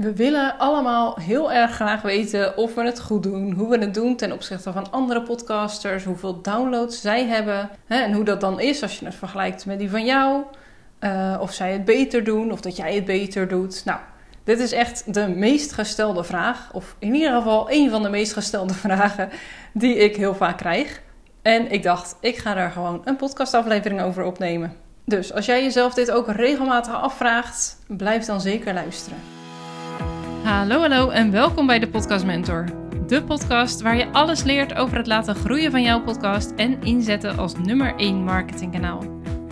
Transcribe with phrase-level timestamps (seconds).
[0.00, 3.94] We willen allemaal heel erg graag weten of we het goed doen, hoe we het
[3.94, 8.60] doen ten opzichte van andere podcasters, hoeveel downloads zij hebben hè, en hoe dat dan
[8.60, 10.42] is als je het vergelijkt met die van jou.
[11.00, 13.84] Uh, of zij het beter doen of dat jij het beter doet.
[13.84, 13.98] Nou,
[14.44, 18.32] dit is echt de meest gestelde vraag, of in ieder geval een van de meest
[18.32, 19.28] gestelde vragen
[19.72, 21.00] die ik heel vaak krijg.
[21.42, 24.76] En ik dacht, ik ga daar gewoon een podcastaflevering over opnemen.
[25.04, 29.39] Dus als jij jezelf dit ook regelmatig afvraagt, blijf dan zeker luisteren.
[30.42, 32.64] Hallo, hallo en welkom bij de Podcast Mentor.
[33.06, 37.38] De podcast waar je alles leert over het laten groeien van jouw podcast en inzetten
[37.38, 39.04] als nummer 1 marketingkanaal.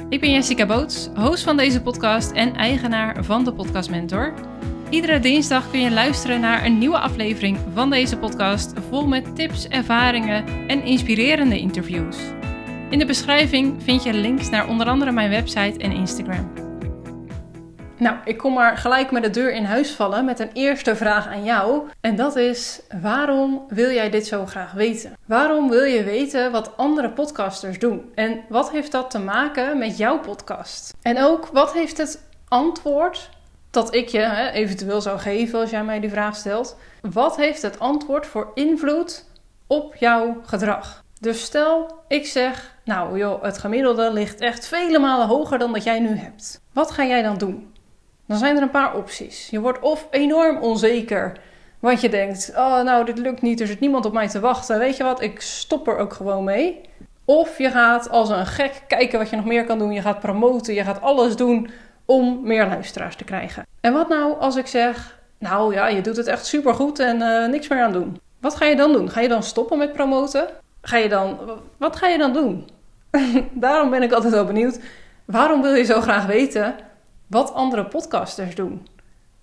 [0.09, 4.34] Ik ben Jessica Boots, host van deze podcast en eigenaar van de Podcast Mentor.
[4.91, 9.68] Iedere dinsdag kun je luisteren naar een nieuwe aflevering van deze podcast, vol met tips,
[9.68, 12.16] ervaringen en inspirerende interviews.
[12.91, 16.67] In de beschrijving vind je links naar onder andere mijn website en Instagram.
[17.98, 21.27] Nou, ik kom maar gelijk met de deur in huis vallen met een eerste vraag
[21.27, 21.88] aan jou.
[22.01, 25.16] En dat is: waarom wil jij dit zo graag weten?
[25.27, 28.13] Waarom wil je weten wat andere podcasters doen?
[28.15, 30.95] En wat heeft dat te maken met jouw podcast?
[31.02, 33.30] En ook, wat heeft het antwoord
[33.71, 36.77] dat ik je hè, eventueel zou geven als jij mij die vraag stelt?
[37.01, 39.24] Wat heeft het antwoord voor invloed
[39.66, 41.05] op jouw gedrag?
[41.21, 45.85] Dus stel, ik zeg, nou joh, het gemiddelde ligt echt vele malen hoger dan dat
[45.85, 46.60] jij nu hebt.
[46.73, 47.77] Wat ga jij dan doen?
[48.29, 49.51] Dan zijn er een paar opties.
[49.51, 51.38] Je wordt of enorm onzeker,
[51.79, 54.79] want je denkt, oh nou dit lukt niet, er zit niemand op mij te wachten.
[54.79, 56.80] Weet je wat, ik stop er ook gewoon mee.
[57.24, 59.93] Of je gaat als een gek kijken wat je nog meer kan doen.
[59.93, 61.71] Je gaat promoten, je gaat alles doen
[62.04, 63.66] om meer luisteraars te krijgen.
[63.80, 67.49] En wat nou als ik zeg, nou ja, je doet het echt supergoed en uh,
[67.49, 68.21] niks meer aan doen.
[68.41, 69.10] Wat ga je dan doen?
[69.10, 70.49] Ga je dan stoppen met promoten?
[70.82, 71.38] Ga je dan,
[71.76, 72.69] wat ga je dan doen?
[73.53, 74.81] Daarom ben ik altijd wel benieuwd.
[75.25, 76.75] Waarom wil je zo graag weten
[77.28, 78.87] wat andere podcasters doen?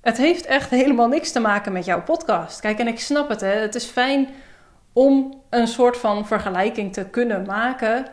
[0.02, 2.60] Het heeft echt helemaal niks te maken met jouw podcast.
[2.60, 3.48] Kijk, en ik snap het, hè.
[3.48, 4.28] het is fijn
[4.94, 8.06] om een soort van vergelijking te kunnen maken,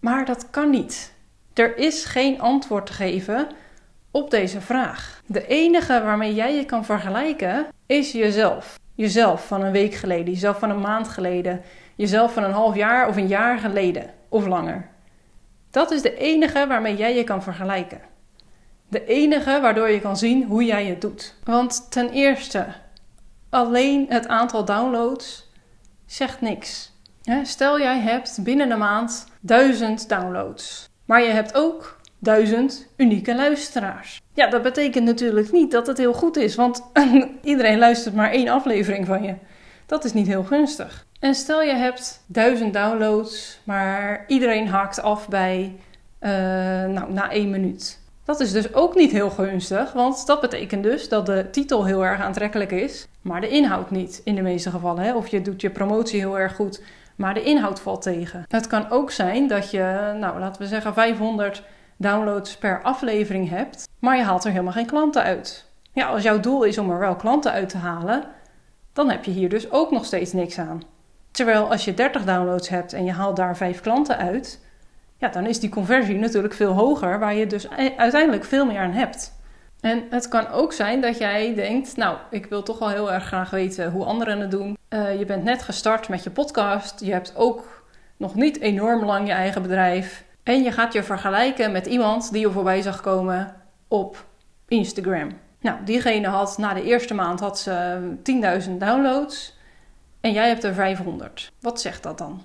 [0.00, 1.12] maar dat kan niet.
[1.54, 3.48] Er is geen antwoord te geven
[4.10, 5.22] op deze vraag.
[5.26, 8.78] De enige waarmee jij je kan vergelijken is jezelf.
[8.94, 11.62] Jezelf van een week geleden, jezelf van een maand geleden,
[11.94, 14.88] jezelf van een half jaar of een jaar geleden of langer.
[15.70, 18.00] Dat is de enige waarmee jij je kan vergelijken.
[18.94, 21.34] De enige waardoor je kan zien hoe jij het doet.
[21.44, 22.66] Want ten eerste,
[23.50, 25.50] alleen het aantal downloads
[26.06, 26.92] zegt niks.
[27.42, 30.88] Stel jij hebt binnen een maand duizend downloads.
[31.04, 34.20] Maar je hebt ook duizend unieke luisteraars.
[34.34, 36.82] Ja, dat betekent natuurlijk niet dat het heel goed is, want
[37.42, 39.34] iedereen luistert maar één aflevering van je.
[39.86, 41.06] Dat is niet heel gunstig.
[41.20, 45.76] En stel je hebt duizend downloads, maar iedereen haakt af bij
[46.20, 46.30] uh,
[46.84, 48.02] nou, na één minuut.
[48.24, 52.04] Dat is dus ook niet heel gunstig, want dat betekent dus dat de titel heel
[52.04, 55.04] erg aantrekkelijk is, maar de inhoud niet in de meeste gevallen.
[55.04, 55.14] Hè?
[55.14, 56.82] Of je doet je promotie heel erg goed,
[57.16, 58.44] maar de inhoud valt tegen.
[58.48, 61.62] Het kan ook zijn dat je, nou laten we zeggen, 500
[61.96, 65.70] downloads per aflevering hebt, maar je haalt er helemaal geen klanten uit.
[65.92, 68.24] Ja, als jouw doel is om er wel klanten uit te halen,
[68.92, 70.82] dan heb je hier dus ook nog steeds niks aan.
[71.30, 74.60] Terwijl als je 30 downloads hebt en je haalt daar 5 klanten uit,
[75.16, 78.92] ja, dan is die conversie natuurlijk veel hoger, waar je dus uiteindelijk veel meer aan
[78.92, 79.32] hebt.
[79.80, 83.24] En het kan ook zijn dat jij denkt, nou, ik wil toch wel heel erg
[83.24, 84.78] graag weten hoe anderen het doen.
[84.88, 87.84] Uh, je bent net gestart met je podcast, je hebt ook
[88.16, 90.24] nog niet enorm lang je eigen bedrijf.
[90.42, 93.54] En je gaat je vergelijken met iemand die je voorbij zag komen
[93.88, 94.24] op
[94.68, 95.28] Instagram.
[95.60, 97.98] Nou, diegene had na de eerste maand had ze
[98.68, 99.58] 10.000 downloads
[100.20, 101.52] en jij hebt er 500.
[101.60, 102.42] Wat zegt dat dan?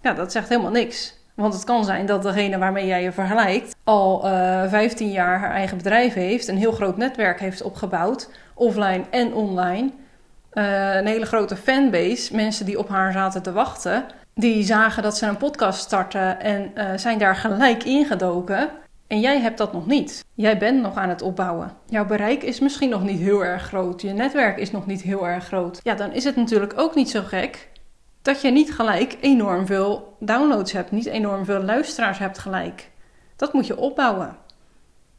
[0.00, 1.17] Ja, dat zegt helemaal niks.
[1.40, 5.38] Want het kan zijn dat degene waarmee jij je vergelijkt al uh, eh, 15 jaar
[5.38, 9.90] haar eigen bedrijf heeft, een heel groot netwerk heeft opgebouwd, offline en online.
[10.52, 14.04] Uh, een hele grote fanbase, mensen die op haar zaten te wachten
[14.38, 18.68] die zagen dat ze een podcast starten en uh, zijn daar gelijk ingedoken.
[19.06, 20.24] En jij hebt dat nog niet.
[20.34, 21.72] Jij bent nog aan het opbouwen.
[21.86, 24.02] Jouw bereik is misschien nog niet heel erg groot.
[24.02, 25.80] Je netwerk is nog niet heel erg groot.
[25.82, 27.68] Ja, dan is het natuurlijk ook niet zo gek
[28.22, 32.90] dat je niet gelijk enorm veel downloads hebt, niet enorm veel luisteraars hebt gelijk.
[33.36, 34.36] Dat moet je opbouwen.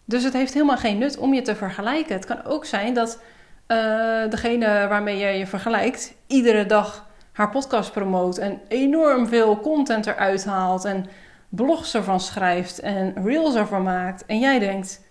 [0.06, 2.16] Dus het heeft helemaal geen nut om je te vergelijken.
[2.16, 3.22] Het kan ook zijn dat
[3.68, 10.06] uh, degene waarmee je je vergelijkt iedere dag haar podcast promoot en enorm veel content
[10.06, 11.06] eruit haalt en
[11.50, 14.25] blogs ervan schrijft en reels ervan maakt.
[14.25, 15.02] En jij denkt,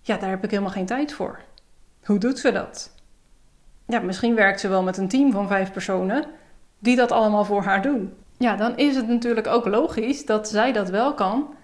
[0.00, 1.40] ja, daar heb ik helemaal geen tijd voor.
[2.04, 2.94] Hoe doet ze dat?
[3.86, 6.24] Ja, misschien werkt ze wel met een team van vijf personen
[6.78, 8.12] die dat allemaal voor haar doen.
[8.38, 11.54] Ja, dan is het natuurlijk ook logisch dat zij dat wel kan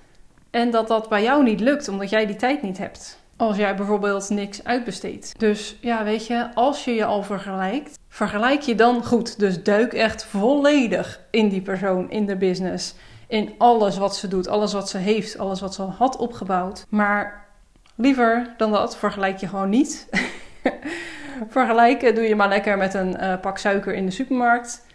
[0.51, 3.23] en dat dat bij jou niet lukt omdat jij die tijd niet hebt.
[3.37, 5.39] als jij bijvoorbeeld niks uitbesteedt.
[5.39, 9.39] Dus ja, weet je, als je je al vergelijkt, vergelijk je dan goed.
[9.39, 12.95] Dus duik echt volledig in die persoon, in de business,
[13.29, 16.87] in alles wat ze doet, alles wat ze heeft, alles wat ze had opgebouwd.
[16.89, 17.47] Maar
[17.95, 20.09] liever dan dat, vergelijk je gewoon niet.
[21.49, 24.87] Vergelijken doe je maar lekker met een uh, pak suiker in de supermarkt.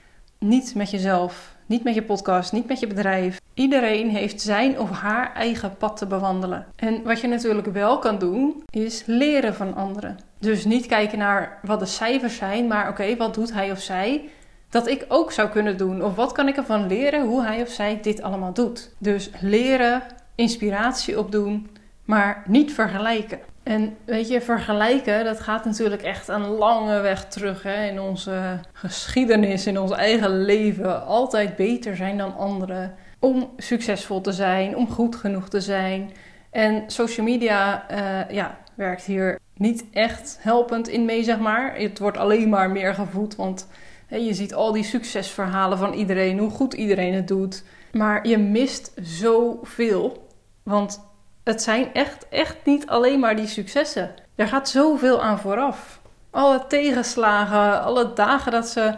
[0.46, 3.42] Niet met jezelf, niet met je podcast, niet met je bedrijf.
[3.54, 6.66] Iedereen heeft zijn of haar eigen pad te bewandelen.
[6.76, 10.20] En wat je natuurlijk wel kan doen, is leren van anderen.
[10.38, 14.30] Dus niet kijken naar wat de cijfers zijn, maar oké, wat doet hij of zij?
[14.70, 16.04] Dat ik ook zou kunnen doen.
[16.04, 18.92] Of wat kan ik ervan leren hoe hij of zij dit allemaal doet?
[18.98, 20.02] Dus leren,
[20.36, 21.70] inspiratie opdoen,
[22.06, 23.40] maar niet vergelijken.
[23.70, 28.60] En weet je, vergelijken, dat gaat natuurlijk echt een lange weg terug hè, in onze
[28.74, 31.06] geschiedenis, in ons eigen leven.
[31.06, 32.96] Altijd beter zijn dan anderen.
[33.20, 36.12] Om succesvol te zijn, om goed genoeg te zijn.
[36.52, 41.76] En social media uh, ja, werkt hier niet echt helpend in mee, zeg maar.
[41.78, 43.68] Het wordt alleen maar meer gevoed, want
[44.08, 47.64] hè, je ziet al die succesverhalen van iedereen, hoe goed iedereen het doet.
[47.92, 50.28] Maar je mist zoveel.
[50.64, 51.09] Want
[51.50, 54.12] het zijn echt, echt niet alleen maar die successen.
[54.36, 56.02] Er gaat zoveel aan vooraf.
[56.32, 58.96] Alle tegenslagen, alle dagen dat ze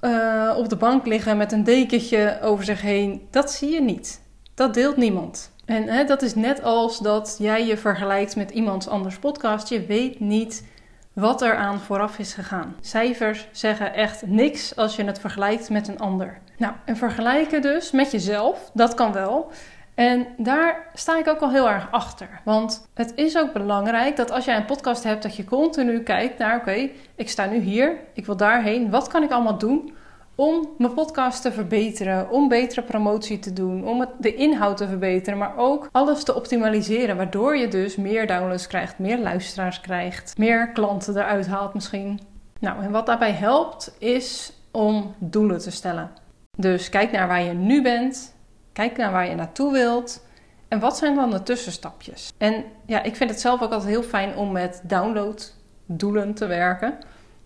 [0.00, 4.20] uh, op de bank liggen met een dekentje over zich heen, dat zie je niet.
[4.54, 5.52] Dat deelt niemand.
[5.64, 9.68] En hè, dat is net als dat jij je vergelijkt met iemands anders podcast.
[9.68, 10.64] Je weet niet
[11.12, 12.76] wat er aan vooraf is gegaan.
[12.80, 16.38] Cijfers zeggen echt niks als je het vergelijkt met een ander.
[16.56, 19.50] Nou, en vergelijken dus met jezelf, dat kan wel.
[19.98, 22.28] En daar sta ik ook al heel erg achter.
[22.44, 26.38] Want het is ook belangrijk dat als jij een podcast hebt, dat je continu kijkt
[26.38, 28.90] naar: oké, ik sta nu hier, ik wil daarheen.
[28.90, 29.92] Wat kan ik allemaal doen
[30.34, 35.38] om mijn podcast te verbeteren, om betere promotie te doen, om de inhoud te verbeteren,
[35.38, 40.72] maar ook alles te optimaliseren, waardoor je dus meer downloads krijgt, meer luisteraars krijgt, meer
[40.72, 42.20] klanten eruit haalt misschien.
[42.60, 46.10] Nou, en wat daarbij helpt is om doelen te stellen.
[46.56, 48.36] Dus kijk naar waar je nu bent
[48.78, 50.26] Kijk naar waar je naartoe wilt.
[50.68, 52.32] En wat zijn dan de tussenstapjes?
[52.36, 56.98] En ja, ik vind het zelf ook altijd heel fijn om met downloaddoelen te werken.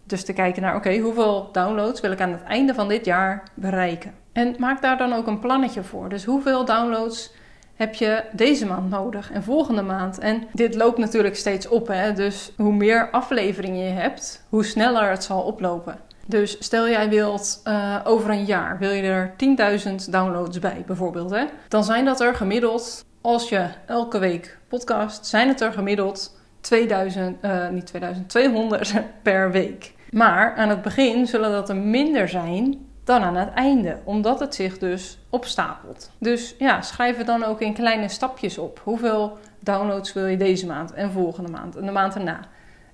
[0.05, 3.43] Dus te kijken naar, oké, hoeveel downloads wil ik aan het einde van dit jaar
[3.55, 4.15] bereiken?
[4.33, 6.09] En maak daar dan ook een plannetje voor.
[6.09, 7.33] Dus hoeveel downloads
[7.75, 10.19] heb je deze maand nodig en volgende maand?
[10.19, 12.13] En dit loopt natuurlijk steeds op, hè?
[12.13, 15.99] dus hoe meer afleveringen je hebt, hoe sneller het zal oplopen.
[16.27, 19.35] Dus stel jij wilt uh, over een jaar, wil je er
[19.89, 21.31] 10.000 downloads bij bijvoorbeeld.
[21.31, 21.45] Hè?
[21.69, 27.45] Dan zijn dat er gemiddeld, als je elke week podcast, zijn het er gemiddeld 2000,
[27.45, 29.95] uh, niet 2000, 200 per week.
[30.11, 34.55] Maar aan het begin zullen dat er minder zijn dan aan het einde, omdat het
[34.55, 36.11] zich dus opstapelt.
[36.19, 38.81] Dus ja, schrijf het dan ook in kleine stapjes op.
[38.85, 42.41] Hoeveel downloads wil je deze maand en volgende maand en de maand erna?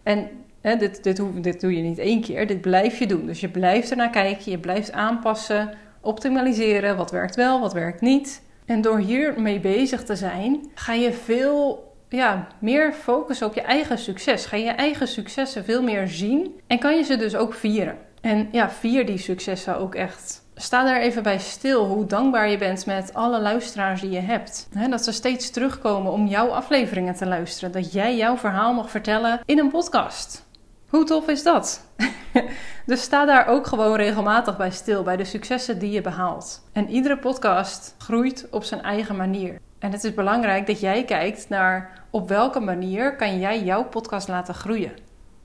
[0.02, 0.28] En
[0.62, 3.26] dit, dit, dit doe je niet één keer, dit blijf je doen.
[3.26, 5.70] Dus je blijft ernaar kijken, je blijft aanpassen,
[6.00, 6.96] optimaliseren.
[6.96, 8.42] Wat werkt wel, wat werkt niet.
[8.66, 13.98] En door hiermee bezig te zijn, ga je veel ja, meer focussen op je eigen
[13.98, 14.46] succes.
[14.46, 17.96] Ga je je eigen successen veel meer zien en kan je ze dus ook vieren.
[18.20, 20.46] En ja, vier die successen ook echt.
[20.54, 24.68] Sta daar even bij stil hoe dankbaar je bent met alle luisteraars die je hebt.
[24.90, 27.72] dat ze steeds terugkomen om jouw afleveringen te luisteren.
[27.72, 30.46] Dat jij jouw verhaal mag vertellen in een podcast.
[30.88, 31.84] Hoe tof is dat?
[32.86, 36.62] dus sta daar ook gewoon regelmatig bij stil, bij de successen die je behaalt.
[36.72, 39.60] En iedere podcast groeit op zijn eigen manier.
[39.78, 44.28] En het is belangrijk dat jij kijkt naar op welke manier kan jij jouw podcast
[44.28, 44.92] laten groeien.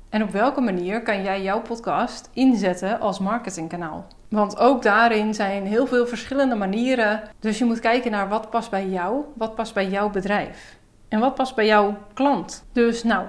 [0.10, 4.08] En op welke manier kan jij jouw podcast inzetten als marketingkanaal.
[4.30, 7.22] Want ook daarin zijn heel veel verschillende manieren.
[7.40, 10.78] Dus je moet kijken naar wat past bij jou, wat past bij jouw bedrijf.
[11.08, 12.64] En wat past bij jouw klant.
[12.72, 13.26] Dus nou,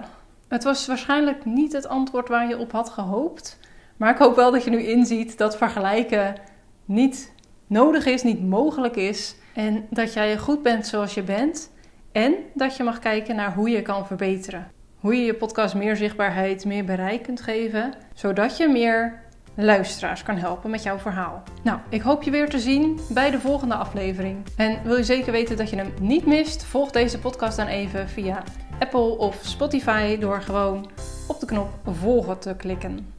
[0.49, 3.59] het was waarschijnlijk niet het antwoord waar je op had gehoopt.
[3.97, 6.35] Maar ik hoop wel dat je nu inziet dat vergelijken
[6.85, 7.33] niet
[7.67, 9.37] nodig is, niet mogelijk is.
[9.55, 11.73] En dat jij goed bent zoals je bent.
[12.13, 14.71] En dat je mag kijken naar hoe je kan verbeteren.
[15.01, 17.95] Hoe je je podcast meer zichtbaarheid, meer bereik kunt geven.
[18.15, 19.23] Zodat je meer
[19.55, 21.43] luisteraars kan helpen met jouw verhaal.
[21.63, 24.37] Nou, ik hoop je weer te zien bij de volgende aflevering.
[24.57, 26.65] En wil je zeker weten dat je hem niet mist?
[26.65, 28.43] Volg deze podcast dan even via
[28.79, 30.91] Apple of Spotify door gewoon
[31.29, 33.14] op de knop volgen te klikken.